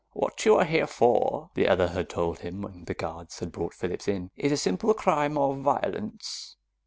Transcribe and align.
"What 0.13 0.47
you 0.47 0.55
are 0.55 0.65
here 0.65 0.87
for," 0.87 1.51
the 1.53 1.67
other 1.67 1.89
had 1.89 2.09
told 2.09 2.39
him 2.39 2.63
when 2.63 2.85
the 2.85 2.95
guards 2.95 3.37
had 3.37 3.51
brought 3.51 3.75
Phillips 3.75 4.07
in, 4.07 4.31
"is 4.35 4.51
a 4.51 4.57
simple 4.57 4.95
crime 4.95 5.37
of 5.37 5.59
violence. 5.59 6.55